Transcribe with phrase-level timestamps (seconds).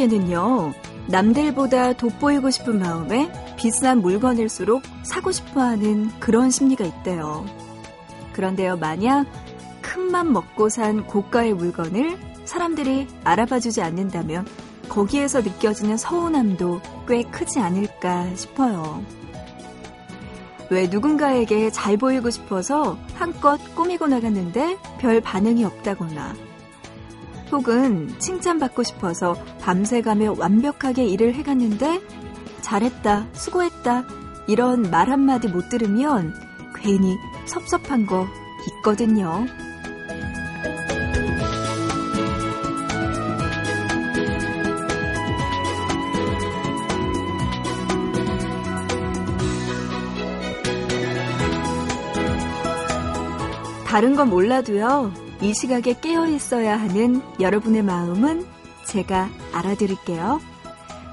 [0.00, 0.72] 사람에게는요,
[1.08, 7.44] 남들보다 돋보이고 싶은 마음에 비싼 물건일수록 사고 싶어 하는 그런 심리가 있대요.
[8.32, 9.26] 그런데요, 만약
[9.82, 14.46] 큰 맘 먹고 산 고가의 물건을 사람들이 알아봐 주지 않는다면
[14.88, 19.02] 거기에서 느껴지는 서운함도 꽤 크지 않을까 싶어요.
[20.70, 26.34] 왜 누군가에게 잘 보이고 싶어서 한껏 꾸미고 나갔는데 별 반응이 없다거나
[27.52, 32.00] 혹은 칭찬받고 싶어서 밤새가며 완벽하게 일을 해갔는데
[32.60, 34.04] 잘했다, 수고했다
[34.46, 36.34] 이런 말 한마디 못 들으면
[36.76, 37.16] 괜히
[37.46, 38.26] 섭섭한 거
[38.78, 39.46] 있거든요.
[53.86, 58.46] 다른 건 몰라도요, 이 시각에 깨어 있어야 하는 여러분의 마음은
[58.84, 60.40] 제가 알아드릴게요.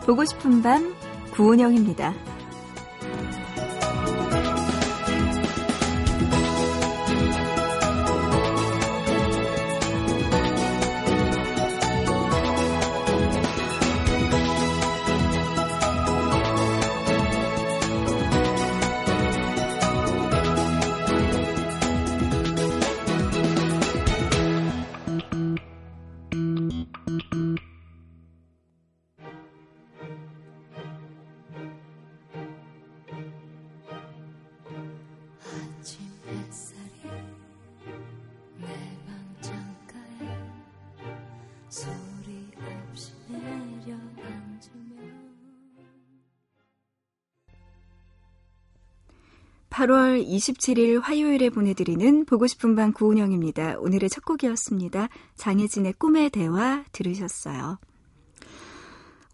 [0.05, 0.93] 보고 싶은 밤,
[1.33, 2.13] 구은영입니다.
[49.77, 53.75] 8월 27일 화요일에 보내드리는 보고 싶은 밤 구은영입니다.
[53.77, 55.07] 오늘의 첫 곡이었습니다.
[55.35, 57.77] 장혜진의 꿈의 대화 들으셨어요.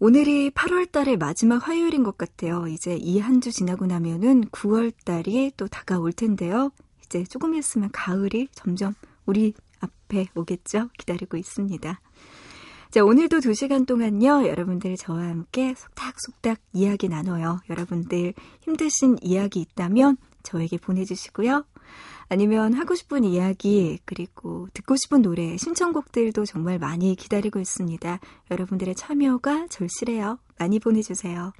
[0.00, 2.66] 오늘이 8월 달의 마지막 화요일인 것 같아요.
[2.66, 6.72] 이제 이 한 주 지나고 나면은 9월 달이 또 다가올 텐데요.
[7.06, 8.92] 이제 조금 있으면 가을이 점점
[9.24, 10.90] 우리 앞에 오겠죠?
[10.98, 12.00] 기다리고 있습니다.
[12.90, 17.60] 자, 오늘도 2시간 동안요, 여러분들 저와 함께 속닥속닥 이야기 나눠요.
[17.70, 21.64] 여러분들 힘드신 이야기 있다면 저에게 보내주시고요.
[22.28, 28.20] 아니면 하고 싶은 이야기, 그리고 듣고 싶은 노래, 신청곡들도 정말 많이 기다리고 있습니다.
[28.50, 30.38] 여러분들의 참여가 절실해요.
[30.58, 31.52] 많이 보내주세요.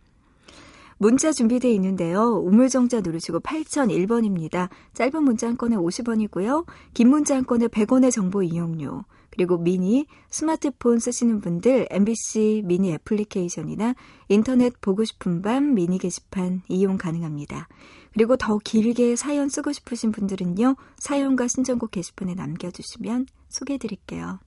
[0.97, 2.41] 문자 준비되어 있는데요.
[2.45, 4.69] 우물정자 누르시고 8001번입니다.
[4.95, 6.67] 짧은 문자 한 건에 50원이고요.
[6.95, 9.05] 긴 문자 한 건에 100원의 정보 이용료.
[9.31, 13.97] 그리고 미니, 스마트폰 쓰시는 분들 MBC 미니 애플리케이션이나
[14.29, 17.67] 인터넷 보고 싶은 밤 미니 게시판 이용 가능합니다.
[18.15, 24.39] 그리고 더 길게 사연 쓰고 싶으신 분들은요, 사연과 신청곡 게시판에 남겨주시면 소개해드릴게요.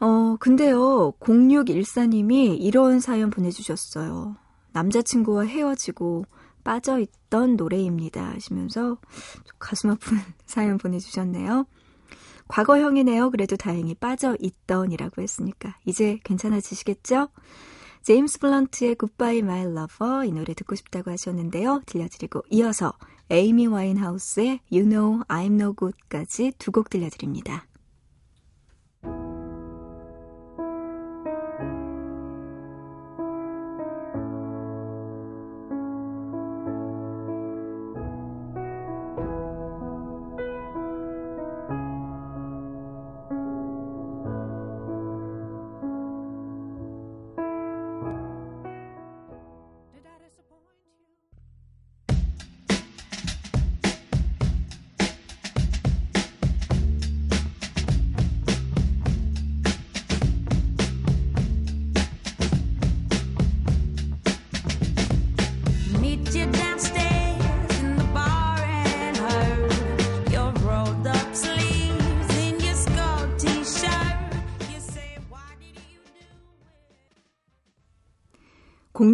[0.00, 4.34] 어, 근데요, 0614님이 이런 사연 보내주셨어요.
[4.72, 6.24] 남자친구와 헤어지고
[6.64, 8.30] 빠져있던 노래입니다.
[8.30, 8.96] 하시면서
[9.58, 11.66] 가슴 아픈 사연 보내주셨네요.
[12.48, 13.30] 과거형이네요.
[13.30, 15.76] 그래도 다행히 빠져있던이라고 했으니까.
[15.84, 17.28] 이제 괜찮아지시겠죠?
[18.02, 21.82] 제임스 블런트의 Goodbye My Lover 이 노래 듣고 싶다고 하셨는데요.
[21.86, 22.92] 들려드리고 이어서
[23.30, 27.64] 에이미 와인하우스의 You Know I'm No Good까지 두 곡 들려드립니다.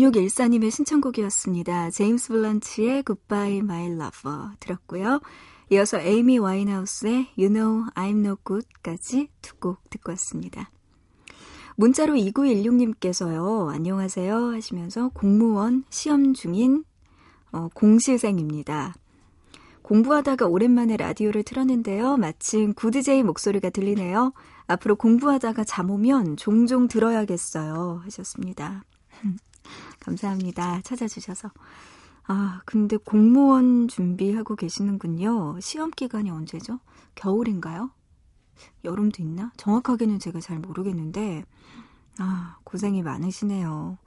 [0.08, 1.90] 공6 1 4님의 신청곡이었습니다.
[1.90, 5.20] 제임스 블런치의 Goodbye My Lover 들었고요.
[5.70, 10.70] 이어서 에이미 와인하우스의 You Know I'm No Good까지 두 곡 듣고 왔습니다.
[11.76, 13.68] 문자로 2916님께서요.
[13.68, 16.84] 안녕하세요 하시면서 공무원 시험 중인
[17.52, 18.94] 어, 공시생입니다.
[19.82, 22.16] 공부하다가 오랜만에 라디오를 틀었는데요.
[22.16, 24.32] 마침 구드제이 목소리가 들리네요.
[24.66, 28.02] 앞으로 공부하다가 잠 오면 종종 들어야겠어요.
[28.04, 28.84] 하셨습니다.
[30.00, 30.80] 감사합니다.
[30.82, 31.50] 찾아주셔서.
[32.26, 35.58] 아, 근데 공무원 준비하고 계시는군요.
[35.60, 36.78] 시험 기간이 언제죠?
[37.14, 37.90] 겨울인가요?
[38.84, 39.52] 여름도 있나?
[39.56, 41.44] 정확하게는 제가 잘 모르겠는데,
[42.18, 43.98] 아, 고생이 많으시네요.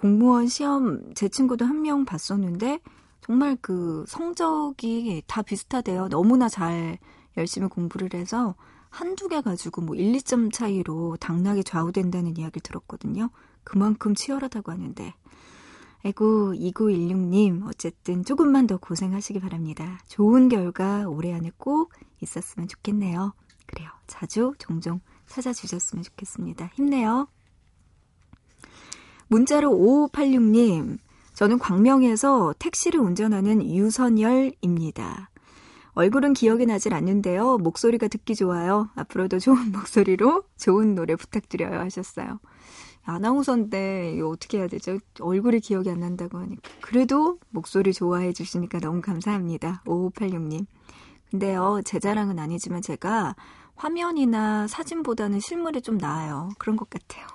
[0.00, 2.80] 공무원 시험 제 친구도 한 명 봤었는데,
[3.20, 6.08] 정말 그 성적이 다 비슷하대요.
[6.08, 6.98] 너무나 잘
[7.36, 8.54] 열심히 공부를 해서
[8.90, 13.30] 한두 개 가지고 뭐 1, 2점 차이로 당락이 좌우된다는 이야기를 들었거든요.
[13.64, 15.14] 그만큼 치열하다고 하는데.
[16.04, 19.98] 아이고, 2916님, 어쨌든 조금만 더 고생하시기 바랍니다.
[20.06, 23.32] 좋은 결과 올해 안에 꼭 있었으면 좋겠네요.
[23.66, 23.88] 그래요.
[24.06, 26.70] 자주, 종종 찾아주셨으면 좋겠습니다.
[26.74, 27.28] 힘내요.
[29.28, 30.98] 문자로 5586님,
[31.32, 35.30] 저는 광명에서 택시를 운전하는 유선열입니다.
[35.94, 37.58] 얼굴은 기억이 나질 않는데요.
[37.58, 38.90] 목소리가 듣기 좋아요.
[38.94, 42.40] 앞으로도 좋은 목소리로 좋은 노래 부탁드려요 하셨어요.
[43.04, 44.98] 아나운서인데 이거 어떻게 해야 되죠?
[45.20, 46.62] 얼굴이 기억이 안 난다고 하니까.
[46.80, 49.82] 그래도 목소리 좋아해 주시니까 너무 감사합니다.
[49.84, 50.66] 5586님.
[51.30, 53.34] 근데요, 제 자랑은 아니지만 제가
[53.76, 56.48] 화면이나 사진보다는 실물이 좀 나아요.
[56.58, 57.26] 그런 것 같아요.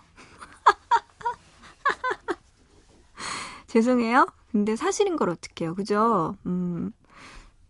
[3.68, 4.26] 죄송해요.
[4.52, 5.76] 근데 사실인 걸 어떡해요.
[5.76, 6.36] 그죠?
[6.46, 6.92] 음,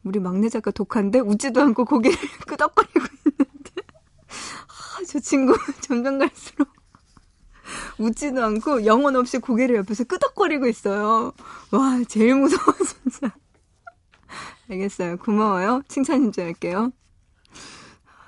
[0.03, 2.17] 우리 막내 작가 독한데 웃지도 않고 고개를
[2.47, 3.71] 끄덕거리고 있는데.
[4.27, 6.78] 아, 저 친구 점점 갈수록
[7.99, 11.33] 웃지도 않고 영혼 없이 고개를 옆에서 끄덕거리고 있어요.
[11.71, 13.31] 와, 제일 무서워, 진짜.
[14.69, 15.17] 알겠어요.
[15.17, 15.81] 고마워요.
[15.87, 16.91] 칭찬 인 줄 알게요.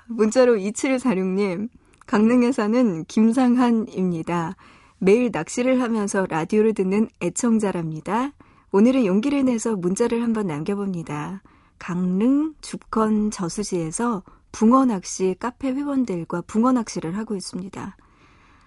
[0.08, 1.68] 문자로 2746님,
[2.06, 4.56] 강릉에 사는 김상한입니다.
[4.98, 8.32] 매일 낚시를 하면서 라디오를 듣는 애청자랍니다.
[8.72, 11.42] 오늘은 용기를 내서 문자를 한번 남겨봅니다.
[11.78, 14.22] 강릉 죽건 저수지에서
[14.52, 17.96] 붕어 낚시 카페 회원들과 붕어 낚시를 하고 있습니다.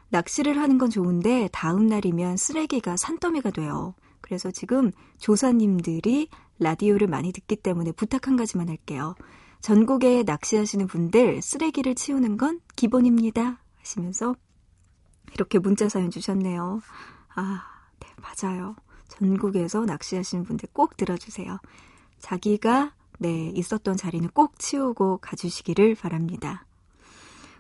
[0.10, 3.94] 낚시를 하는 건 좋은데 다음 날이면 쓰레기가 산더미가 돼요.
[4.22, 6.30] 그래서 지금 조사님들이
[6.60, 9.16] 라디오를 많이 듣기 때문에 부탁 한 가지만 할게요.
[9.62, 13.60] 전국에 낚시하시는 분들 쓰레기를 치우는 건 기본입니다.
[13.80, 14.36] 하시면서
[15.34, 16.82] 이렇게 문자 사연 주셨네요.
[17.36, 17.64] 아,
[18.00, 18.76] 네, 맞아요.
[19.08, 21.60] 전국에서 낚시하시는 분들 꼭 들어주세요.
[22.20, 26.66] 자기가 네, 있었던 자리는 꼭 치우고 가주시기를 바랍니다.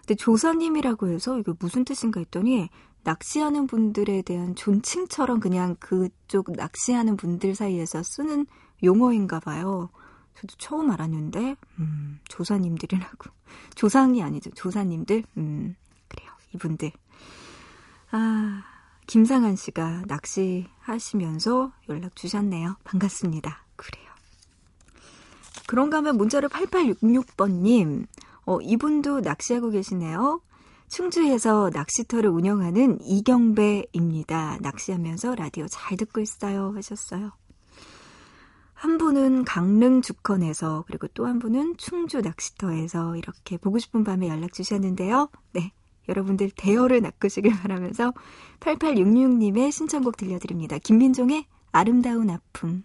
[0.06, 2.69] 근데 조사님이라고 해서 이게 무슨 뜻인가 했더니
[3.04, 8.46] 낚시하는 분들에 대한 존칭처럼 그냥 그쪽 낚시하는 분들 사이에서 쓰는
[8.84, 9.90] 용어인가 봐요.
[10.36, 13.31] 저도 처음 알았는데, 음, 조사님들이라고.
[13.74, 14.52] 조상이 아니죠.
[14.52, 15.24] 조사님들?
[15.38, 15.75] 음,
[16.08, 16.30] 그래요.
[16.54, 16.92] 이분들.
[18.12, 18.63] 아,
[19.08, 22.75] 김상한 씨가 낚시하시면서 연락 주셨네요.
[22.84, 23.66] 반갑습니다.
[23.75, 24.06] 그래요.
[25.68, 28.06] 그런가 하면 문자로 8866번님,
[28.45, 30.42] 어, 이분도 낚시하고 계시네요.
[30.88, 34.59] 충주에서 낚시터를 운영하는 이경배입니다.
[34.62, 36.74] 낚시하면서 라디오 잘 듣고 있어요.
[36.75, 37.31] 하셨어요.
[38.74, 44.53] 한 분은 강릉 주컨에서 그리고 또 한 분은 충주 낚시터에서 이렇게 보고 싶은 밤에 연락
[44.53, 45.30] 주셨는데요.
[45.53, 45.71] 네.
[46.07, 48.13] 여러분들 대여를 낚으시길 바라면서
[48.60, 50.77] 8866님의 신청곡 들려드립니다.
[50.77, 52.84] 김민종의 아름다운 아픔.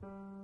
[0.03, 0.42] you.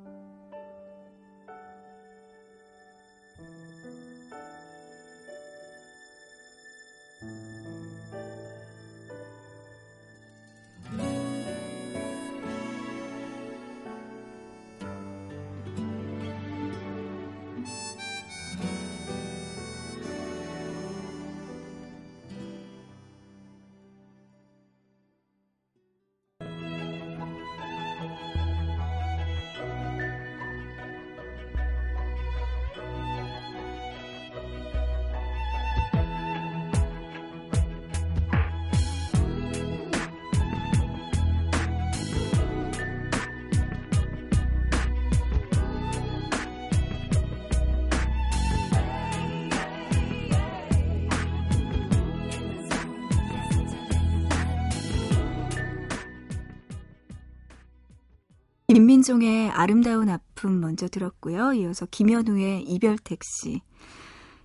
[58.99, 61.53] 김민종의 아름다운 아픔 먼저 들었고요.
[61.53, 63.61] 이어서 김현우의 이별 택시.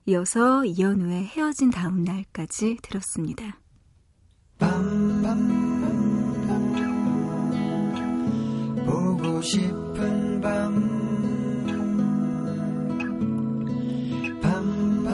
[0.07, 3.59] 이어서 이현우의 헤어진 다음 날까지 들었습니다.
[9.43, 10.73] 싶은 밤
[14.41, 15.09] 밤밤밤밤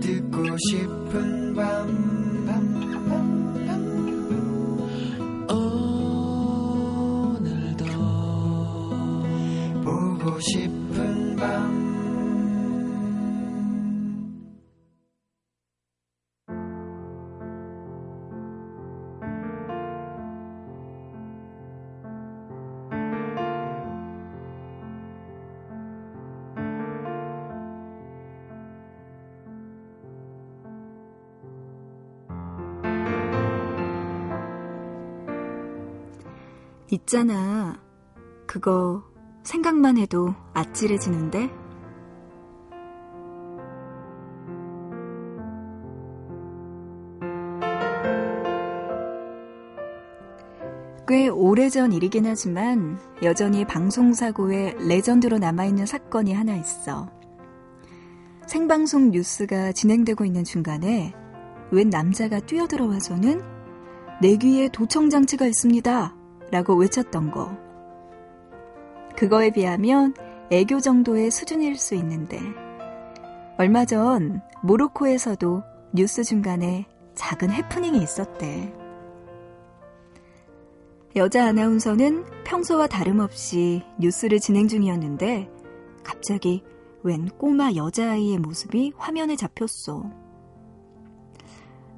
[0.00, 2.25] 듣고 싶은 밤
[10.40, 11.86] 싶은 밤
[36.90, 37.78] 있잖아.
[38.46, 39.02] 그거
[39.46, 41.48] 생각만 해도 아찔해지는데?
[51.08, 57.08] 꽤 오래전 일이긴 하지만 여전히 방송사고의 레전드로 남아있는 사건이 하나 있어.
[58.48, 61.14] 생방송 뉴스가 진행되고 있는 중간에
[61.70, 63.42] 웬 남자가 뛰어들어와서는
[64.20, 66.16] 내 귀에 도청장치가 있습니다.
[66.50, 67.65] 라고 외쳤던 거.
[69.16, 70.14] 그거에 비하면
[70.50, 72.38] 애교 정도의 수준일 수 있는데,
[73.58, 78.72] 얼마 전 모로코에서도 뉴스 중간에 작은 해프닝이 있었대.
[81.16, 85.50] 여자 아나운서는 평소와 다름없이 뉴스를 진행 중이었는데,
[86.04, 86.62] 갑자기
[87.02, 90.10] 웬 꼬마 여자아이의 모습이 화면에 잡혔어.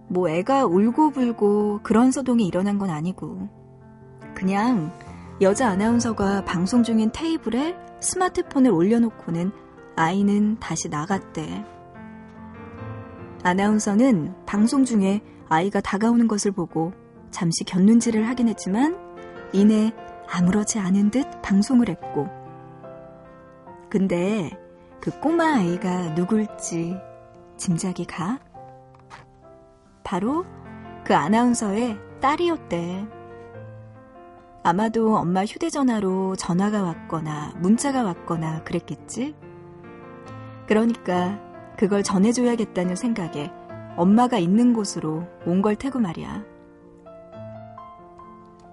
[0.06, 3.48] 뭐 애가 울고불고 그런 소동이 일어난 건 아니고,
[4.34, 4.92] 그냥
[5.40, 9.52] 여자 아나운서가 방송 중인 테이블에 스마트폰을 올려놓고는
[9.94, 11.64] 아이는 다시 나갔대.
[13.44, 16.92] 아나운서는 방송 중에 아이가 다가오는 것을 보고
[17.30, 18.98] 잠시 곁눈질을 하긴 했지만
[19.52, 19.92] 이내
[20.28, 22.26] 아무렇지 않은 듯 방송을 했고.
[23.88, 24.50] 근데
[25.00, 26.96] 그 꼬마 아이가 누굴지
[27.56, 28.40] 짐작이 가?
[30.02, 30.44] 바로
[31.04, 33.17] 그 아나운서의 딸이었대.
[34.68, 39.34] 아마도 엄마 휴대전화로 전화가 왔거나 문자가 왔거나 그랬겠지?
[40.66, 41.40] 그러니까
[41.78, 43.50] 그걸 전해줘야겠다는 생각에
[43.96, 46.44] 엄마가 있는 곳으로 온 걸 테고 말이야.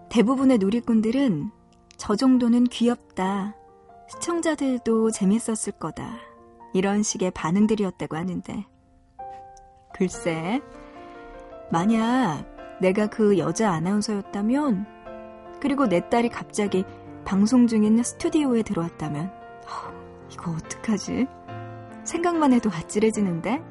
[0.10, 1.52] 대부분의 누리꾼들은
[1.96, 3.56] 저 정도는 귀엽다.
[4.10, 6.18] 시청자들도 재밌었을 거다.
[6.74, 8.66] 이런 식의 반응들이었다고 하는데.
[9.94, 10.62] 글쎄,
[11.72, 12.44] 만약
[12.82, 14.95] 내가 그 여자 아나운서였다면
[15.66, 16.84] 그리고 내 딸이 갑자기
[17.26, 21.26] 방송 중인 스튜디오에 들어왔다면 어, 이거 어떡하지?
[22.04, 23.64] 생각만 해도 아찔해지는데?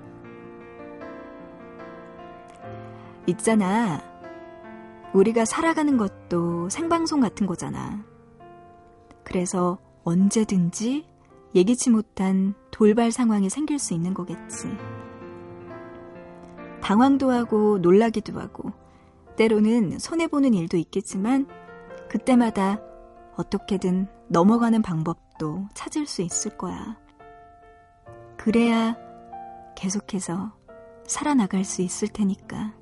[3.29, 4.03] 있잖아.
[5.13, 8.05] 우리가 살아가는 것도 생방송 같은 거잖아.
[9.23, 11.07] 그래서 언제든지
[11.55, 14.67] 예기치 못한 돌발 상황이 생길 수 있는 거겠지.
[16.83, 18.73] 당황도 하고 놀라기도 하고,
[19.37, 21.47] 때로는 손해보는 일도 있겠지만,
[22.15, 22.79] 그때마다
[23.35, 26.97] 어떻게든 넘어가는 방법도 찾을 수 있을 거야.
[28.37, 28.97] 그래야
[29.75, 30.53] 계속해서
[31.09, 32.73] 살아나갈 수 있을 테니까.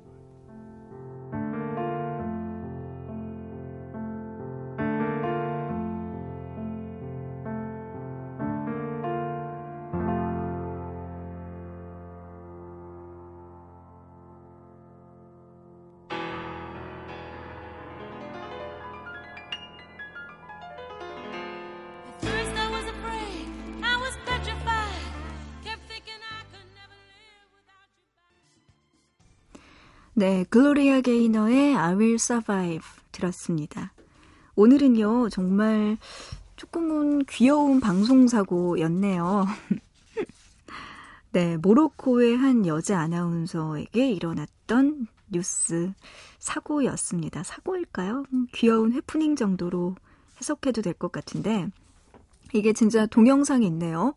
[30.23, 32.79] 네, 글로리아 게이너의 I Will Survive
[33.11, 33.91] 들었습니다.
[34.55, 35.97] 오늘은요, 정말
[36.55, 39.45] 조금은 귀여운 방송사고였네요.
[41.33, 45.91] 네, 모로코의 한 여자 아나운서에게 일어났던 뉴스
[46.39, 47.43] 사고였습니다.
[47.43, 48.23] 사고일까요?
[48.31, 49.95] 음, 귀여운 해프닝 정도로
[50.39, 51.67] 해석해도 될 것 같은데,
[52.53, 54.13] 이게 진짜 동영상이 있네요.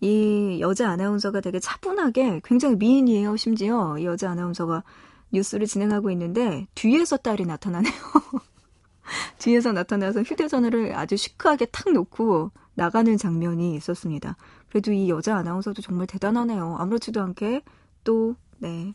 [0.00, 3.98] 이 여자 아나운서가 되게 차분하게 굉장히 미인이에요, 심지어.
[3.98, 4.84] 이 여자 아나운서가
[5.32, 7.92] 뉴스를 진행하고 있는데 뒤에서 딸이 나타나네요.
[9.38, 14.36] 뒤에서 나타나서 휴대전화를 아주 시크하게 탁 놓고 나가는 장면이 있었습니다.
[14.68, 16.76] 그래도 이 여자 아나운서도 정말 대단하네요.
[16.78, 17.62] 아무렇지도 않게
[18.04, 18.94] 또, 네.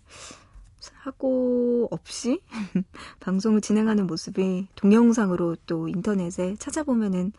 [0.80, 2.42] 사고 없이
[3.20, 7.32] 방송을 진행하는 모습이 동영상으로 또 인터넷에 찾아보면은,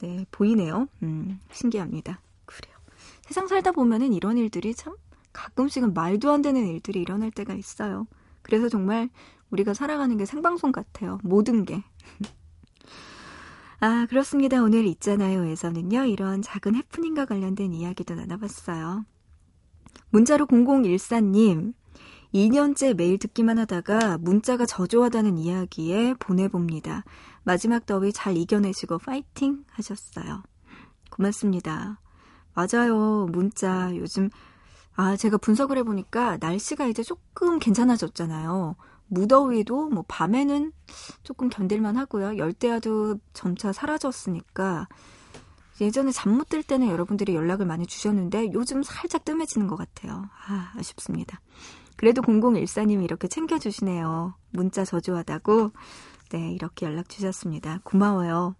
[0.00, 0.88] 네, 보이네요.
[1.02, 2.20] 음, 신기합니다.
[2.44, 2.74] 그래요.
[3.22, 4.94] 세상 살다 보면은 이런 일들이 참
[5.32, 8.06] 가끔씩은 말도 안 되는 일들이 일어날 때가 있어요.
[8.42, 9.08] 그래서 정말
[9.50, 11.18] 우리가 살아가는 게 생방송 같아요.
[11.22, 11.82] 모든 게.
[13.80, 14.62] 아, 그렇습니다.
[14.62, 19.04] 오늘 있잖아요에서는요, 이런 작은 해프닝과 관련된 이야기도 나눠봤어요.
[20.10, 21.74] 문자로 0014님,
[22.32, 27.04] 2년째 매일 듣기만 하다가 문자가 저조하다는 이야기에 보내봅니다.
[27.42, 30.42] 마지막 더위 잘 이겨내시고 파이팅 하셨어요.
[31.10, 32.00] 고맙습니다.
[32.54, 33.26] 맞아요.
[33.30, 34.30] 문자 요즘
[34.94, 38.76] 아, 제가 분석을 해보니까 날씨가 이제 조금 괜찮아졌잖아요.
[39.08, 40.72] 무더위도 뭐 밤에는
[41.22, 42.36] 조금 견딜만 하고요.
[42.38, 44.88] 열대야도 점차 사라졌으니까
[45.80, 50.28] 예전에 잠 못 들 때는 여러분들이 연락을 많이 주셨는데 요즘 살짝 뜸해지는 것 같아요.
[50.46, 51.40] 아, 아쉽습니다.
[51.96, 54.34] 그래도 0014님이 이렇게 챙겨주시네요.
[54.50, 55.72] 문자 저조하다고.
[56.30, 57.80] 네, 이렇게 연락 주셨습니다.
[57.84, 58.54] 고마워요.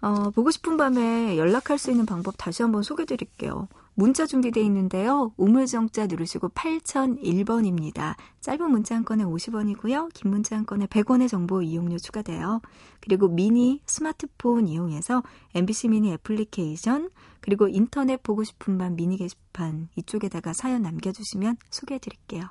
[0.00, 3.68] 어, 보고 싶은 밤에 연락할 수 있는 방법 다시 한번 소개해 드릴게요.
[3.96, 5.32] 문자 준비되어 있는데요.
[5.36, 8.16] 우물정자 누르시고 8001번입니다.
[8.40, 10.12] 짧은 문자 한 건에 50원이고요.
[10.12, 12.60] 긴 문자 한 건에 100원의 정보 이용료 추가돼요.
[13.00, 15.22] 그리고 미니 스마트폰 이용해서
[15.54, 17.10] MBC 미니 애플리케이션
[17.40, 22.42] 그리고 인터넷 보고 싶은 밤 미니 게시판 이쪽에다가 사연 남겨주시면 소개해 드릴게요.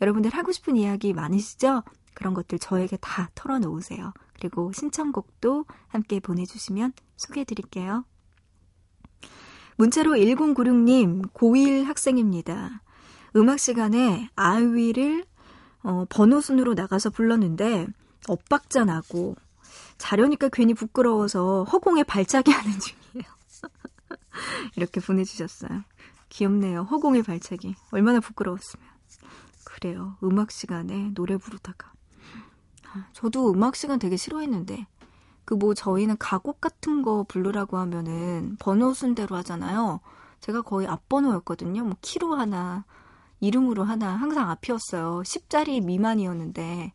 [0.00, 1.82] 여러분들 하고 싶은 이야기 많으시죠?
[2.14, 4.12] 그런 것들 저에게 다 털어놓으세요.
[4.34, 8.04] 그리고 신청곡도 함께 보내주시면 소개해 드릴게요.
[9.76, 12.82] 문자로 1096님, 고1 학생입니다.
[13.36, 15.24] 음악 시간에 아이위를
[15.82, 17.86] 어, 번호 순으로 나가서 불렀는데
[18.28, 19.36] 엇박자 나고
[19.98, 23.30] 자려니까 괜히 부끄러워서 허공에 발차기 하는 중이에요.
[24.76, 25.82] 이렇게 보내주셨어요.
[26.28, 26.82] 귀엽네요.
[26.82, 27.74] 허공에 발차기.
[27.90, 28.86] 얼마나 부끄러웠으면.
[29.64, 30.16] 그래요.
[30.22, 31.92] 음악 시간에 노래 부르다가.
[33.12, 34.86] 저도 음악 시간 되게 싫어했는데
[35.44, 40.00] 그 뭐 저희는 가곡 같은 거 부르라고 하면은 번호 순대로 하잖아요.
[40.40, 41.84] 제가 거의 앞번호였거든요.
[41.84, 42.84] 뭐 키로 하나,
[43.40, 45.22] 이름으로 하나 항상 앞이었어요.
[45.24, 46.92] 10자리 미만이었는데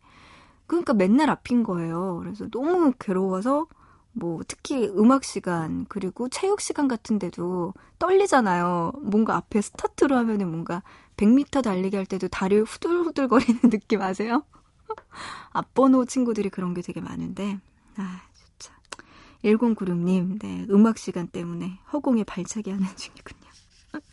[0.68, 2.18] 그러니까 맨날 앞인 거예요.
[2.22, 3.68] 그래서 너무 괴로워서
[4.12, 8.94] 뭐 특히 음악 시간 그리고 체육 시간 같은 데도 떨리잖아요.
[9.02, 10.84] 뭔가 앞에 스타트로 하면은 뭔가
[11.18, 14.44] 100m 달리기 할 때도 다리를 후들후들거리는 느낌 아세요?
[15.52, 17.60] 앞번호 친구들이 그런 게 되게 많은데,
[17.98, 18.22] 아.
[19.44, 23.50] 1096님, 네, 음악 시간 때문에 허공에 발차기 하는 중이군요.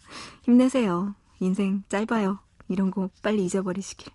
[0.42, 1.14] 힘내세요.
[1.40, 2.38] 인생 짧아요.
[2.68, 4.12] 이런 거 빨리 잊어버리시길.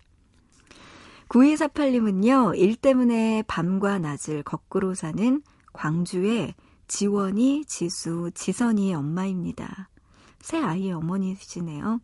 [1.30, 6.54] 9248님은요, 일 때문에 밤과 낮을 거꾸로 사는 광주의
[6.88, 9.90] 지원이, 지수, 지선이의 엄마입니다.
[10.42, 12.02] 새 아이의 어머니시네요.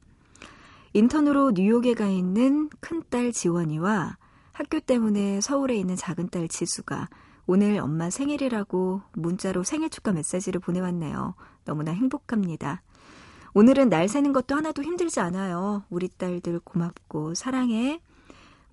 [0.93, 4.17] 인턴으로 뉴욕에 가 있는 큰딸 지원이와
[4.54, 7.10] 학교 때문에 서울에 있는 작은 딸 지수가
[7.49, 11.33] 오늘 엄마 생일이라고 문자로 생일 축하 메시지를 보내왔네요.
[11.63, 12.83] 너무나 행복합니다.
[13.53, 15.86] 오늘은 날 새는 것도 하나도 힘들지 않아요.
[15.89, 18.01] 우리 딸들 고맙고 사랑해.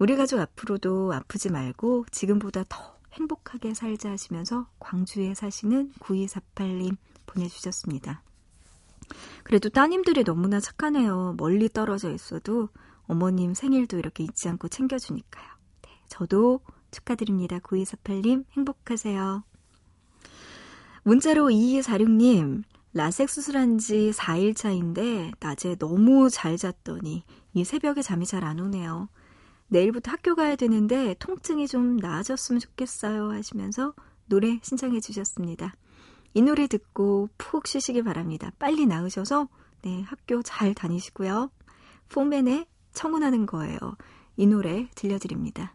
[0.00, 8.22] 우리 가족 앞으로도 아프지 말고 지금보다 더 행복하게 살자 하시면서 광주에 사시는 9248님 보내주셨습니다.
[9.44, 11.36] 그래도 따님들이 너무나 착하네요.
[11.38, 12.70] 멀리 떨어져 있어도
[13.06, 15.46] 어머님 생일도 이렇게 잊지 않고 챙겨주니까요.
[16.08, 16.60] 저도
[16.94, 17.58] 축하드립니다.
[17.58, 19.44] 9248님 행복하세요.
[21.02, 22.62] 문자로 2246님
[22.94, 29.08] 라섹 수술한 지 4일 차인데 낮에 너무 잘 잤더니 이 새벽에 잠이 잘 안 오네요.
[29.68, 33.94] 내일부터 학교 가야 되는데 통증이 좀 나아졌으면 좋겠어요 하시면서
[34.26, 35.74] 노래 신청해 주셨습니다.
[36.34, 38.52] 이 노래 듣고 푹 쉬시기 바랍니다.
[38.58, 39.48] 빨리 나으셔서
[39.82, 41.50] 네, 학교 잘 다니시고요.
[42.08, 43.78] 폼맨의 청혼하는 거예요.
[44.36, 45.73] 이 노래 들려드립니다.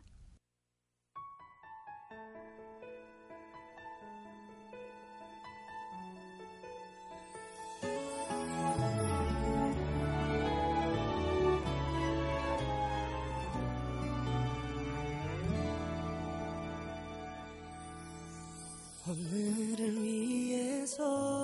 [19.09, 21.38] 오늘을 위해서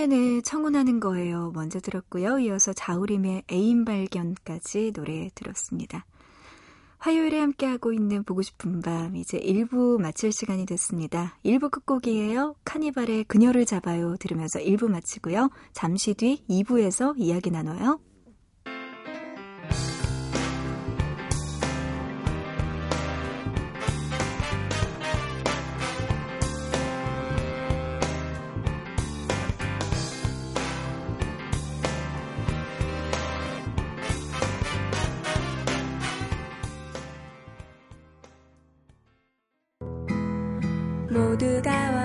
[0.00, 1.52] 포맨의 청혼하는 거예요.
[1.54, 2.38] 먼저 들었고요.
[2.38, 6.06] 이어서 자우림의 애인 발견까지 노래 들었습니다.
[6.98, 11.36] 화요일에 함께하고 있는 보고 싶은 밤 이제 1부 마칠 시간이 됐습니다.
[11.44, 12.54] 1부 끝곡이에요.
[12.64, 15.50] 카니발의 그녀를 잡아요 들으면서 1부 마치고요.
[15.72, 18.00] 잠시 뒤 2부에서 이야기 나눠요.
[41.40, 41.99] 모두가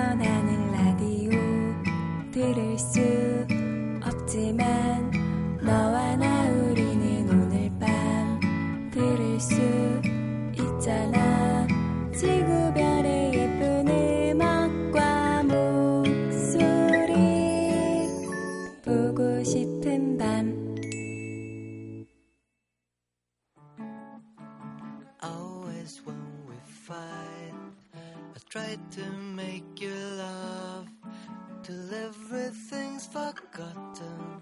[28.56, 30.88] Try to make you laugh
[31.62, 34.40] till everything's forgotten.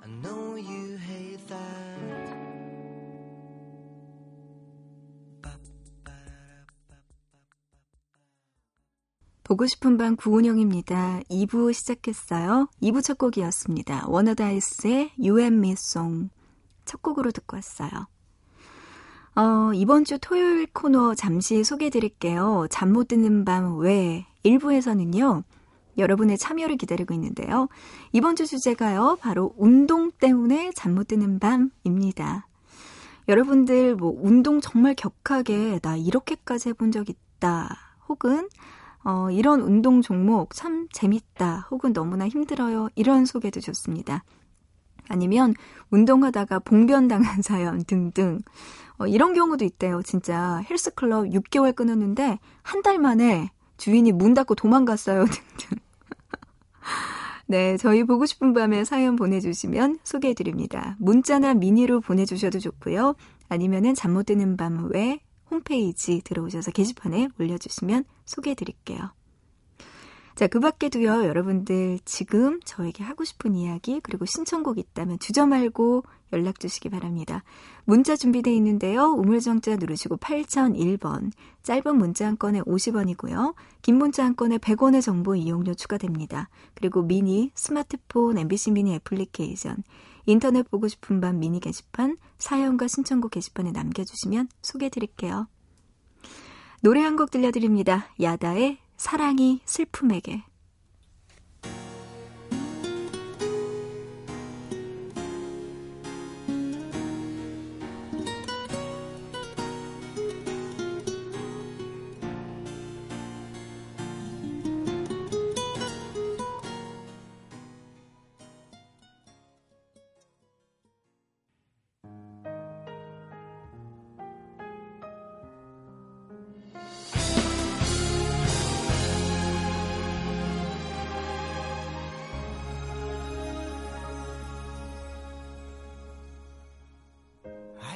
[0.00, 2.38] I know you hate that.
[9.42, 11.22] 보고 싶은 밤 구은영입니다.
[11.28, 12.68] 2부 시작했어요.
[12.80, 14.04] 2부 첫 곡이었습니다.
[14.06, 16.30] 워너다이스의 You and Me Song
[16.84, 18.06] 첫 곡으로 듣고 왔어요.
[19.38, 22.66] 어, 이번 주 토요일 코너 잠시 소개해 드릴게요.
[22.70, 24.26] 잠 못 드는 밤 왜?
[24.44, 25.44] 1부에서는요.
[25.96, 27.68] 여러분의 참여를 기다리고 있는데요.
[28.12, 29.18] 이번 주 주제가요.
[29.20, 32.48] 바로 운동 때문에 잠 못 드는 밤입니다.
[33.28, 37.76] 여러분들 뭐 운동 정말 격하게 나 이렇게까지 해본 적 있다.
[38.08, 38.48] 혹은
[39.04, 41.68] 어, 이런 운동 종목 참 재밌다.
[41.70, 42.88] 혹은 너무나 힘들어요.
[42.96, 44.24] 이런 소개도 좋습니다.
[45.08, 45.54] 아니면
[45.90, 48.40] 운동하다가 봉변당한 사연 등등.
[48.98, 50.02] 어, 이런 경우도 있대요.
[50.02, 55.24] 진짜 헬스클럽 6개월 끊었는데 한 달 만에 주인이 문 닫고 도망갔어요.
[55.56, 55.78] 등등.
[57.46, 60.96] 네, 저희 보고 싶은 밤에 사연 보내주시면 소개해드립니다.
[60.98, 63.14] 문자나 미니로 보내주셔도 좋고요.
[63.48, 68.98] 아니면은 잠 못 드는 밤 외 홈페이지 들어오셔서 게시판에 올려주시면 소개해드릴게요.
[70.34, 76.60] 자, 그 밖에도요, 여러분들 지금 저에게 하고 싶은 이야기, 그리고 신청곡 있다면 주저 말고 연락
[76.60, 77.42] 주시기 바랍니다.
[77.84, 79.04] 문자 준비되어 있는데요.
[79.16, 83.54] 우물정자 누르시고 8001번, 짧은 문자 한 건에 50원이고요.
[83.82, 86.48] 긴 문자 한 건에 100원의 정보 이용료 추가됩니다.
[86.74, 89.82] 그리고 미니, 스마트폰, MBC 미니 애플리케이션,
[90.26, 95.46] 인터넷 보고 싶은 밤 미니 게시판, 사연과 신청곡 게시판에 남겨주시면 소개해 드릴게요.
[96.82, 98.06] 노래 한 곡 들려드립니다.
[98.20, 100.44] 야다의 사랑이 슬픔에게.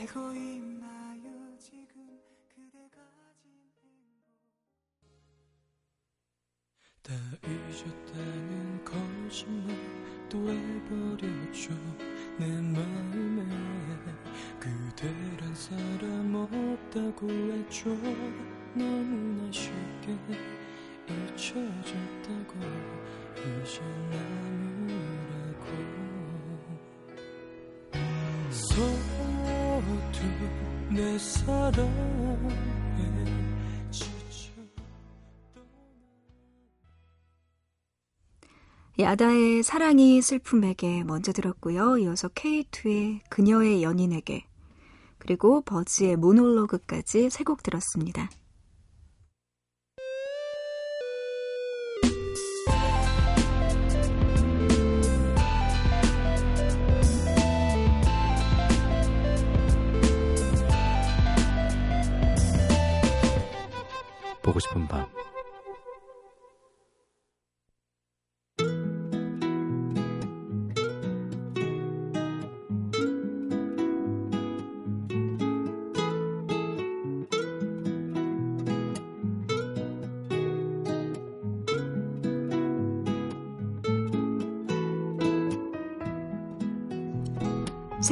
[0.03, 1.57] 알고 있나요?
[1.61, 2.05] 지금
[2.49, 3.01] 그대가
[7.01, 9.77] 다 잊었다는 거짓말
[10.29, 11.71] 또 해버렸죠.
[12.37, 13.47] 내 마음에
[14.59, 17.91] 그대란 사람 없다고 했죠.
[18.75, 20.19] 너무나 쉽게
[21.07, 22.59] 잊혀졌다고
[23.39, 26.02] 이제 나무라고
[30.95, 32.39] 내 사랑에
[33.91, 34.53] 지쳐
[38.99, 41.97] 야다의 사랑이 슬픔에게 먼저 들었고요.
[41.99, 44.45] 이어서 K2의 그녀의 연인에게
[45.19, 48.29] 그리고 버즈의 모놀로그까지 세 곡 들었습니다.
[64.43, 65.07] 보고 싶은 밤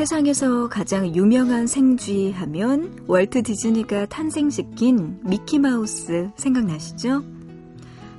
[0.00, 7.22] 세상에서 가장 유명한 생쥐 하면 월트 디즈니가 탄생시킨 미키마우스 생각나시죠?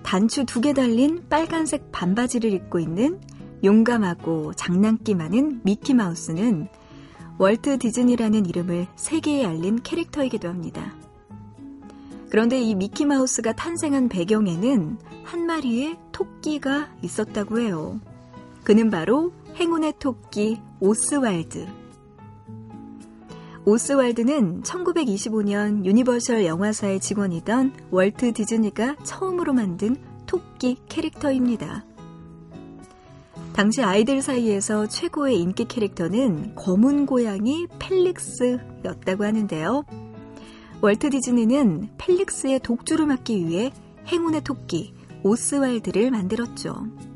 [0.04, 3.20] 단추 두 개 달린 빨간색 반바지를 입고 있는
[3.64, 6.68] 용감하고 장난기 많은 미키마우스는
[7.40, 10.94] 월트 디즈니라는 이름을 세계에 알린 캐릭터이기도 합니다.
[12.30, 18.00] 그런데 이 미키마우스가 탄생한 배경에는 한 마리의 토끼가 있었다고 해요.
[18.64, 21.68] 그는 바로 행운의 토끼 오스왈드.
[23.66, 31.86] 오스왈드는 1925년 유니버셜 영화사의 직원이던 월트 디즈니가 처음으로 만든 토끼 캐릭터입니다.
[33.54, 39.84] 당시 아이들 사이에서 최고의 인기 캐릭터는 검은 고양이 펠릭스였다고 하는데요.
[40.82, 43.72] 월트 디즈니는 펠릭스의 독주를 막기 위해
[44.08, 47.11] 행운의 토끼 오스왈드를 만들었죠.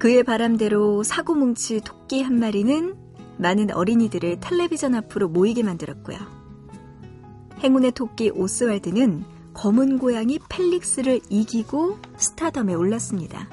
[0.00, 2.96] 그의 바람대로 사고뭉치 토끼 한 마리는
[3.36, 6.16] 많은 어린이들을 텔레비전 앞으로 모이게 만들었고요.
[7.62, 13.50] 행운의 토끼 오스왈드는 검은 고양이 펠릭스를 이기고 스타덤에 올랐습니다.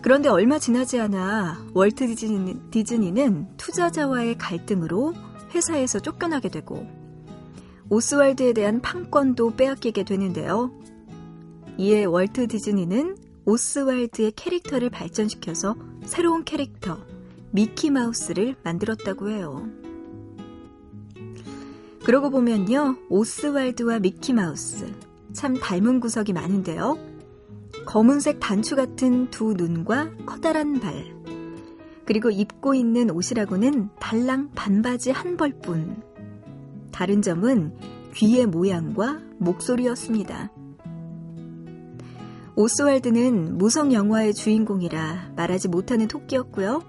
[0.00, 5.12] 그런데 얼마 지나지 않아 월트 디즈니, 디즈니는 투자자와의 갈등으로
[5.54, 6.86] 회사에서 쫓겨나게 되고
[7.90, 10.70] 오스왈드에 대한 판권도 빼앗기게 되는데요.
[11.76, 16.98] 이에 월트 디즈니는 오스왈드의 캐릭터를 발전시켜서 새로운 캐릭터
[17.52, 19.66] 미키마우스를 만들었다고 해요.
[22.04, 22.98] 그러고 보면요.
[23.08, 24.92] 오스왈드와 미키마우스
[25.32, 26.98] 참 닮은 구석이 많은데요.
[27.86, 31.16] 검은색 단추 같은 두 눈과 커다란 발
[32.04, 36.02] 그리고 입고 있는 옷이라고는 달랑 반바지 한 벌뿐
[36.92, 37.74] 다른 점은
[38.12, 40.50] 귀의 모양과 목소리였습니다.
[42.58, 46.82] 오스왈드는 무성 영화의 주인공이라 말하지 못하는 토끼였고요.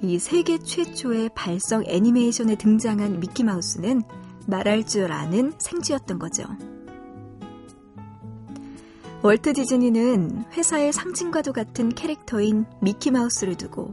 [0.00, 4.02] 이 세계 최초의 발성 애니메이션에 등장한 미키마우스는
[4.46, 6.44] 말할 줄 아는 생쥐였던 거죠.
[9.22, 13.92] 월트 디즈니는 회사의 상징과도 같은 캐릭터인 미키마우스를 두고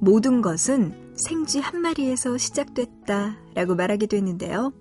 [0.00, 4.72] 모든 것은 생쥐 한 마리에서 시작됐다 라고 말하기도 했는데요.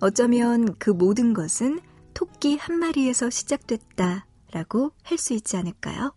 [0.00, 1.78] 어쩌면 그 모든 것은
[2.14, 6.14] 토끼 한 마리에서 시작됐다 라고 할 수 있지 않을까요?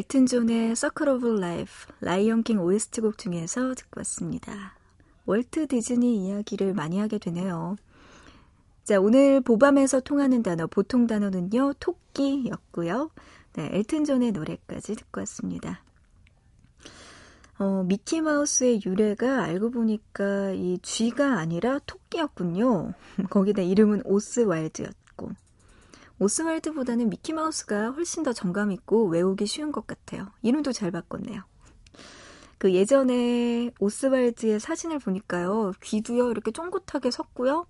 [0.00, 4.74] 엘튼 존의 Circle of Life, 라이언 킹 OST 곡 중에서 듣고 왔습니다.
[5.26, 7.76] 월트 디즈니 이야기를 많이 하게 되네요.
[8.82, 13.10] 자, 오늘 보밤에서 통하는 단어, 보통 단어는요, 토끼였고요.
[13.52, 15.84] 네, 엘튼 존의 노래까지 듣고 왔습니다.
[17.58, 22.94] 어, 미키마우스의 유래가 알고 보니까 이 쥐가 아니라 토끼였군요.
[23.28, 25.28] 거기다 이름은 오스왈드였고.
[26.20, 30.28] 오스왈드보다는 미키마우스가 훨씬 더 정감 있고 외우기 쉬운 것 같아요.
[30.42, 31.42] 이름도 잘 바꿨네요.
[32.58, 35.72] 그 예전에 오스왈드의 사진을 보니까요.
[35.82, 37.66] 귀도요, 이렇게 쫑긋하게 섰고요.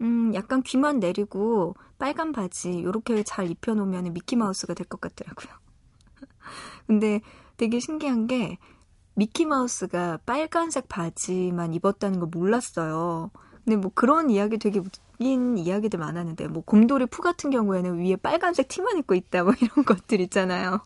[0.00, 5.52] 음, 약간 귀만 내리고 빨간 바지 이렇게 잘 입혀 놓으면 미키마우스가 될 것 같더라고요.
[6.88, 7.20] 근데
[7.56, 8.58] 되게 신기한 게
[9.14, 13.30] 미키마우스가 빨간색 바지만 입었다는 걸 몰랐어요.
[13.64, 14.90] 근데 뭐 그런 이야기 되게 웃
[15.22, 19.84] 긴 이야기들 많았는데 뭐 곰돌이 푸 같은 경우에는 위에 빨간색 티만 입고 있다 뭐 이런
[19.84, 20.80] 것들 있잖아요.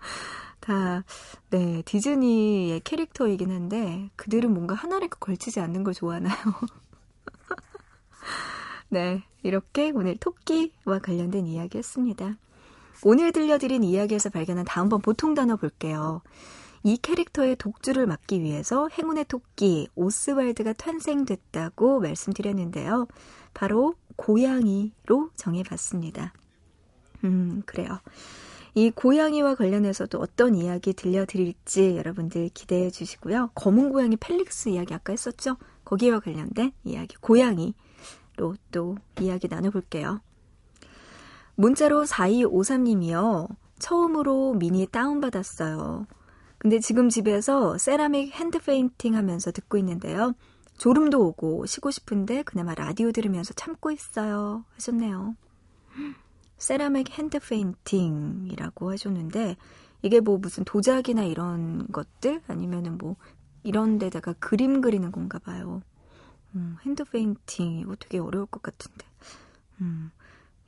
[0.60, 1.04] 다,
[1.50, 6.36] 네, 디즈니의 캐릭터이긴 한데, 그들은 뭔가 하나를 걸치지 않는 걸 좋아하나요?
[8.88, 12.36] 네, 이렇게 오늘 토끼와 관련된 이야기 했습니다.
[13.02, 16.22] 오늘 들려드린 이야기에서 발견한 다음번 보통 단어 볼게요.
[16.84, 23.06] 이 캐릭터의 독주를 막기 위해서 행운의 토끼 오스왈드가 탄생됐다고 말씀드렸는데요.
[23.54, 26.32] 바로 고양이로 정해봤습니다.
[27.24, 27.98] 음, 그래요.
[28.74, 33.50] 이 고양이와 관련해서도 어떤 이야기 들려드릴지 여러분들 기대해 주시고요.
[33.54, 35.56] 검은 고양이 펠릭스 이야기 아까 했었죠?
[35.84, 37.74] 거기와 관련된 이야기, 고양이로
[38.70, 40.20] 또 이야기 나눠볼게요.
[41.54, 43.48] 문자로 4253님이요.
[43.78, 46.06] 처음으로 미니 다운받았어요.
[46.56, 50.32] 근데 지금 집에서 세라믹 hand painting 하면서 듣고 있는데요.
[50.78, 54.64] 졸음도 오고 쉬고 싶은데 그나마 라디오 들으면서 참고 있어요.
[54.74, 55.36] 하셨네요.
[56.56, 59.56] 세라믹 hand painting이라고 하셨는데
[60.02, 63.16] 이게 뭐 무슨 도자기나 이런 것들 아니면은 뭐
[63.62, 65.82] 이런 데다가 그림 그리는 건가 봐요.
[66.54, 69.06] 음, hand painting 이거 되게 어려울 것 같은데.
[69.80, 70.10] 음,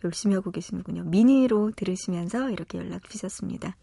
[0.05, 1.05] 열심히 하고 계시는군요.
[1.05, 3.77] 미니로 들으시면서 이렇게 연락 주셨습니다.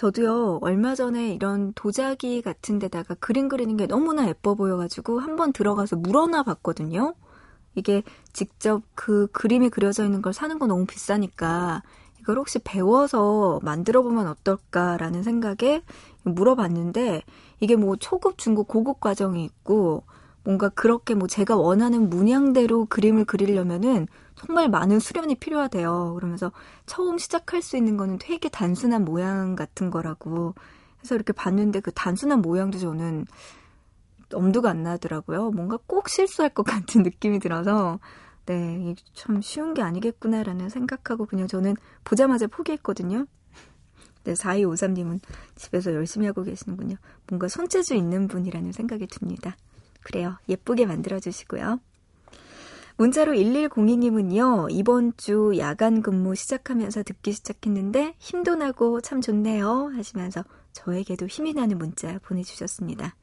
[0.00, 5.96] 저도요, 얼마 전에 이런 도자기 같은 데다가 그림 그리는 게 너무나 예뻐 보여가지고 한번 들어가서
[5.96, 7.12] 물어나 봤거든요.
[7.74, 11.82] 이게 직접 그 그림이 그려져 있는 걸 사는 건 너무 비싸니까
[12.18, 15.82] 이걸 혹시 배워서 만들어 보면 어떨까라는 생각에
[16.22, 17.22] 물어봤는데
[17.60, 20.04] 이게 뭐 초급, 중급, 고급 과정이 있고
[20.44, 24.06] 뭔가 그렇게 뭐 제가 원하는 문양대로 그림을 그리려면은
[24.40, 26.14] 정말 많은 수련이 필요하대요.
[26.14, 26.50] 그러면서
[26.86, 30.54] 처음 시작할 수 있는 거는 되게 단순한 모양 같은 거라고
[31.02, 33.26] 해서 이렇게 봤는데 그 단순한 모양도 저는
[34.32, 35.50] 엄두가 안 나더라고요.
[35.50, 38.00] 뭔가 꼭 실수할 것 같은 느낌이 들어서
[38.46, 43.26] 네, 참 쉬운 게 아니겠구나라는 생각하고 그냥 저는 보자마자 포기했거든요.
[44.24, 45.20] 네, 4253님은
[45.54, 46.96] 집에서 열심히 하고 계시는군요.
[47.28, 49.54] 뭔가 손재주 있는 분이라는 생각이 듭니다.
[50.02, 50.38] 그래요.
[50.48, 51.78] 예쁘게 만들어주시고요.
[53.00, 59.90] 문자로 1102님은요, 이번 주 야간 근무 시작하면서 듣기 시작했는데 힘도 나고 참 좋네요.
[59.94, 63.16] 하시면서 저에게도 힘이 나는 문자 보내주셨습니다.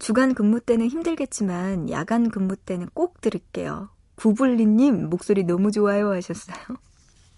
[0.00, 3.90] 주간 근무 때는 힘들겠지만 야간 근무 때는 꼭 들을게요.
[4.16, 6.56] 구불리님 목소리 너무 좋아요 하셨어요.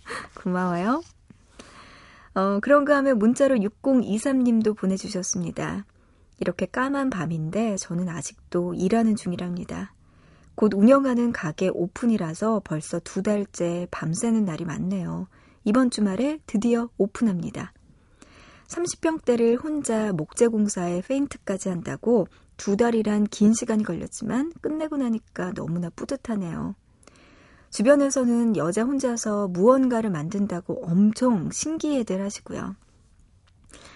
[0.42, 1.02] 고마워요.
[2.34, 5.84] 어, 그런가 하면 문자로 6023님도 보내주셨습니다.
[6.40, 9.92] 이렇게 까만 밤인데 저는 아직도 일하는 중이랍니다.
[10.54, 15.28] 곧 운영하는 가게 오픈이라서 벌써 두 달째 밤새는 날이 많네요.
[15.64, 17.72] 이번 주말에 드디어 오픈합니다.
[18.68, 26.74] 30평대를 혼자 목재 공사에 페인트까지 한다고 두 달이란 긴 시간이 걸렸지만 끝내고 나니까 너무나 뿌듯하네요.
[27.70, 32.76] 주변에서는 여자 혼자서 무언가를 만든다고 엄청 신기해들 하시고요.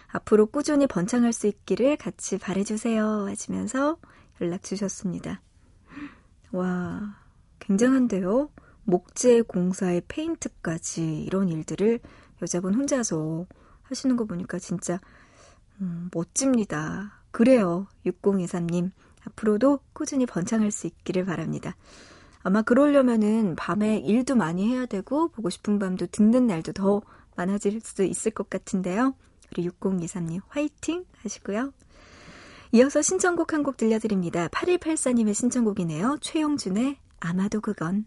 [0.09, 3.99] 앞으로 꾸준히 번창할 수 있기를 같이 바래주세요 하시면서
[4.41, 5.43] 연락 주셨습니다.
[6.57, 7.15] 와,
[7.61, 8.49] 굉장한데요?
[8.85, 12.01] 목재 공사에 페인트까지 이런 일들을
[12.41, 13.45] 여자분 혼자서
[13.83, 14.99] 하시는 거 보니까 진짜
[15.83, 17.21] 음, 멋집니다.
[17.31, 17.87] 그래요.
[18.07, 18.91] 6023님.
[19.27, 21.77] 앞으로도 꾸준히 번창할 수 있기를 바랍니다.
[22.43, 27.03] 아마 그러려면은 밤에 일도 많이 해야 되고 보고 싶은 밤도 듣는 날도 더
[27.37, 29.15] 많아질 수 있을 것 같은데요.
[29.53, 31.73] 우리 6023님 화이팅 하시고요.
[32.77, 34.49] 이어서 신청곡 한 곡 들려드립니다.
[34.49, 36.19] 8184님의 신청곡이네요.
[36.21, 38.05] 최영준의 아마도 그건.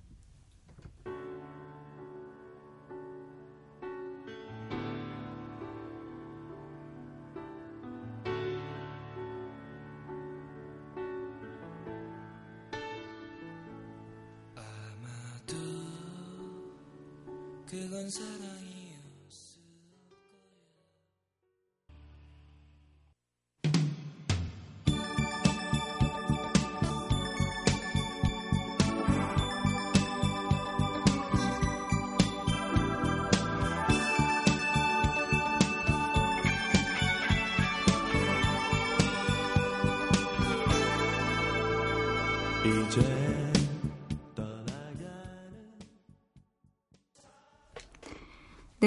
[17.65, 18.48] 그건 사랑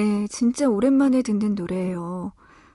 [0.03, 2.33] 네, 진짜 오랜만에 듣는 노래예요.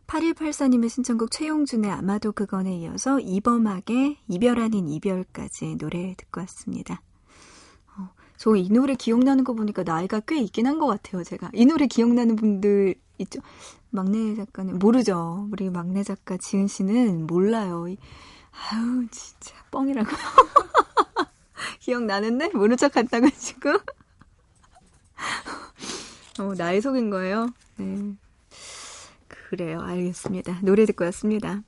[0.08, 7.02] 8184님의 신청곡 최용준의 아마도 그건에 이어서 이범학의 이별 아닌 이별까지 노래 듣고 왔습니다.
[7.98, 11.50] 어, 저이 노래 기억나는 거 보니까 나이가 꽤 있긴 한 것 같아요, 제가.
[11.54, 13.42] 이 노래 기억나는 분들 있죠?
[13.90, 15.50] 막내 작가는, 모르죠.
[15.52, 17.90] 우리 막내 작가 지은 씨는 몰라요.
[17.90, 17.98] 이-
[18.72, 20.10] 아우, 진짜 뻥이라고.
[21.82, 22.52] 기억나는데?
[22.54, 23.78] 모른 척 한다고 지금?
[26.40, 27.50] 어, 나이 속인 거예요?
[27.78, 28.16] 네.
[29.28, 29.82] 그래요.
[29.82, 30.60] 알겠습니다.
[30.62, 31.64] 노래 듣고 왔습니다.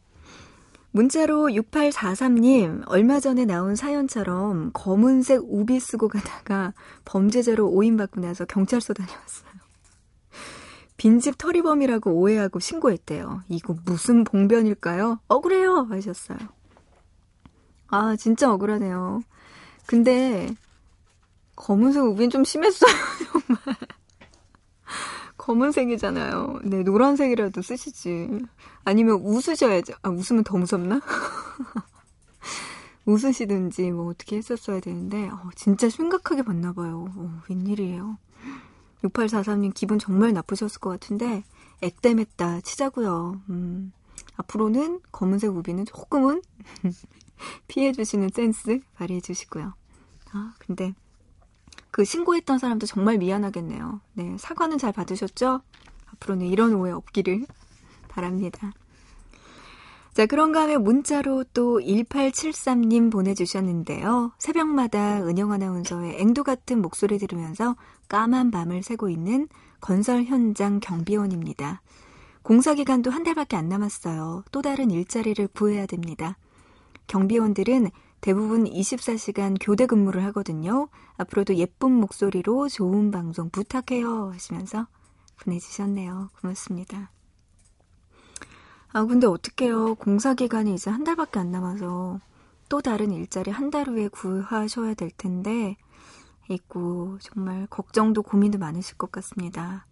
[0.91, 6.73] 문자로 6843님, 얼마 전에 나온 사연처럼 검은색 우비 쓰고 가다가
[7.05, 9.49] 범죄자로 오인받고 나서 경찰서 다녀왔어요.
[10.97, 13.43] 빈집 털이범이라고 오해하고 신고했대요.
[13.49, 15.19] 이거 무슨 봉변일까요?
[15.27, 15.87] 억울해요!
[15.89, 16.39] 하셨어요.
[17.87, 19.21] 아, 진짜 억울하네요.
[19.85, 20.49] 근데,
[21.55, 22.91] 검은색 우비는 좀 심했어요,
[23.47, 23.75] 정말.
[25.39, 26.59] 검은색이잖아요.
[26.65, 28.29] 네, 노란색이라도 쓰시지.
[28.83, 29.93] 아니면 웃으셔야죠.
[30.03, 31.01] 아, 웃으면 더 무섭나?
[33.05, 37.11] 웃으시든지 뭐 어떻게 했었어야 되는데, 어, 진짜 심각하게 봤나 봐요.
[37.15, 38.17] 어, 웬일이에요.
[39.03, 41.43] 6843님 기분 정말 나쁘셨을 것 같은데,
[41.81, 43.41] 액땜했다 치자고요.
[43.49, 43.93] 음,
[44.35, 46.41] 앞으로는 검은색 우비는 조금은
[47.69, 49.73] 피해주시는 센스 발휘해주시고요.
[50.33, 50.93] 아, 근데
[51.91, 54.01] 그 신고했던 사람도 정말 미안하겠네요.
[54.13, 55.61] 네, 사과는 잘 받으셨죠?
[56.13, 57.45] 앞으로는 이런 오해 없기를
[58.07, 58.71] 바랍니다.
[60.13, 64.33] 자, 그런가 하면 문자로 또 1873님 보내주셨는데요.
[64.37, 67.75] 새벽마다 은영 아나운서의 앵두 같은 목소리 들으면서
[68.09, 69.47] 까만 밤을 새고 있는
[69.79, 71.81] 건설 현장 경비원입니다.
[72.41, 74.43] 공사 기간도 한 달밖에 안 남았어요.
[74.51, 76.37] 또 다른 일자리를 구해야 됩니다.
[77.07, 77.89] 경비원들은
[78.21, 80.89] 대부분 24시간 교대 근무를 하거든요.
[81.17, 84.87] 앞으로도 예쁜 목소리로 좋은 방송 부탁해요 하시면서
[85.43, 86.29] 보내주셨네요.
[86.41, 87.11] 고맙습니다.
[88.91, 89.95] 아 근데 어떡해요.
[89.95, 92.19] 공사 기간이 이제 한 달밖에 안 남아서
[92.69, 95.75] 또 다른 일자리 한 달 후에 구하셔야 될 텐데,
[96.49, 99.85] 있고, 정말 걱정도 고민도 많으실 것 같습니다.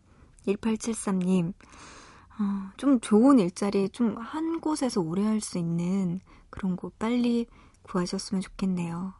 [0.47, 1.53] 1873님,
[2.39, 6.19] 어, 좀 좋은 일자리 좀 한 곳에서 오래 할 수 있는
[6.49, 7.47] 그런 곳 빨리
[7.87, 9.13] 구하셨으면 좋겠네요.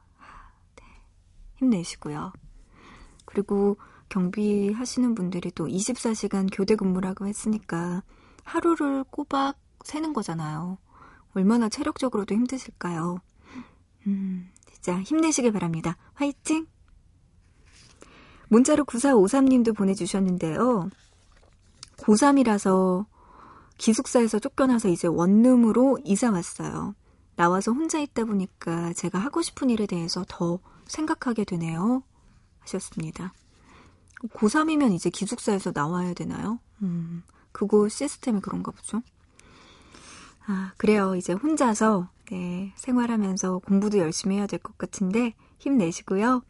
[0.76, 0.84] 네,
[1.57, 2.34] 힘내시고요.
[3.26, 3.78] 그리고
[4.09, 8.03] 경비 하시는 분들이 또 24시간 교대 근무라고 했으니까
[8.43, 10.78] 하루를 꼬박 세는 거잖아요.
[11.34, 13.20] 얼마나 체력적으로도 힘드실까요?
[14.07, 15.97] 음, 진짜 힘내시길 바랍니다.
[16.13, 16.68] 화이팅!
[18.49, 20.89] 문자로 9453님도 보내주셨는데요.
[21.97, 23.05] 고3이라서
[23.78, 26.95] 기숙사에서 쫓겨나서 이제 원룸으로 이사 왔어요.
[27.38, 32.03] 나와서 혼자 있다 보니까 제가 하고 싶은 일에 대해서 더 생각하게 되네요.
[32.59, 33.31] 하셨습니다.
[34.33, 36.59] 고3이면 이제 기숙사에서 나와야 되나요?
[36.81, 39.01] 음, 그거 시스템이 그런가 보죠.
[40.47, 41.15] 아, 그래요.
[41.15, 46.41] 이제 혼자서, 네, 생활하면서 공부도 열심히 해야 될 것 같은데, 힘내시고요.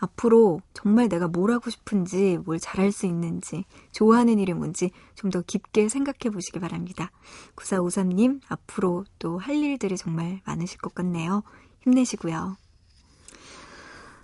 [0.00, 5.42] 앞으로 정말 내가 뭘 하고 싶은지, 뭘 잘할 수 있는지, 좋아하는 일이 뭔지 좀 더
[5.42, 7.10] 깊게 생각해 보시기 바랍니다.
[7.56, 11.42] 9453님, 앞으로 또 할 일들이 정말 많으실 것 같네요.
[11.82, 12.56] 힘내시고요.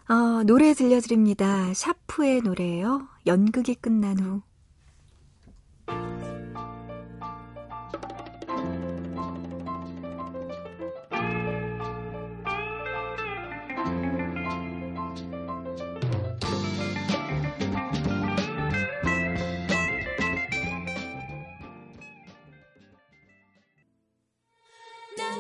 [0.09, 1.73] 어, 노래 들려드립니다.
[1.75, 3.09] 샤프의 노래예요.
[3.27, 4.43] 연극이 끝난 후.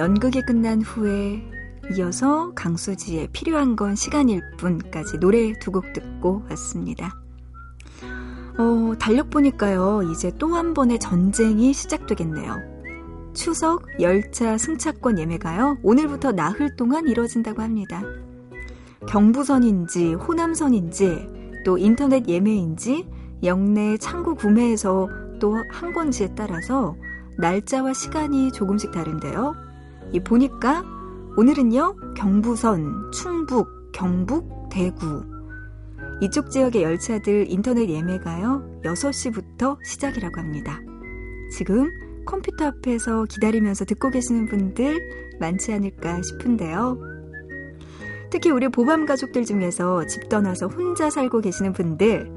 [0.00, 1.42] 연극이 끝난 후에
[1.94, 7.20] 이어서 강수지의 필요한 건 시간일 뿐까지 노래 두 곡 듣고 왔습니다.
[8.56, 12.56] 어, 달력 보니까요, 이제 또 한 번의 전쟁이 시작되겠네요.
[13.34, 18.02] 추석 열차 승차권 예매가요, 오늘부터 나흘 동안 이뤄진다고 합니다.
[19.06, 21.28] 경부선인지 호남선인지
[21.66, 23.06] 또 인터넷 예매인지
[23.44, 26.96] 역내 창구 구매에서 또한 건지에 따라서
[27.36, 29.68] 날짜와 시간이 조금씩 다른데요.
[30.12, 30.84] 이 보니까
[31.36, 35.24] 오늘은요 경부선, 충북, 경북, 대구
[36.20, 40.80] 이쪽 지역의 열차들 인터넷 예매가요 6시부터 시작이라고 합니다.
[41.56, 41.88] 지금
[42.26, 46.98] 컴퓨터 앞에서 기다리면서 듣고 계시는 분들 많지 않을까 싶은데요.
[48.30, 52.30] 특히 우리 보밤 가족들 중에서 집 떠나서 혼자 살고 계시는 분들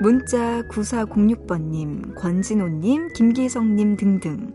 [0.00, 4.52] 문자 9406번님, 권진호님, 김기성님 등등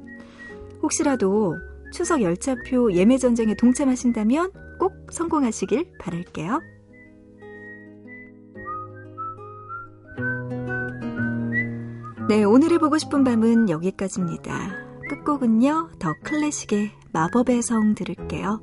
[0.81, 1.55] 혹시라도
[1.93, 6.59] 추석 열차표 예매 전쟁에 동참하신다면 꼭 성공하시길 바랄게요.
[12.27, 14.71] 네, 오늘의 보고 싶은 밤은 여기까지입니다.
[15.09, 18.61] 끝곡은요, 더 클래식의 마법의 성 들을게요.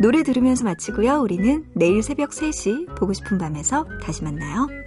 [0.00, 1.20] 노래 들으면서 마치고요.
[1.20, 4.81] 우리는 내일 새벽 3시 보고 싶은 밤에서 다시 만나요.